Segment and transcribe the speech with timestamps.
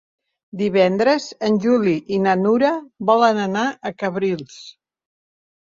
[0.61, 2.73] Divendres en Juli i na Nura
[3.13, 4.63] volen anar a Cabrils.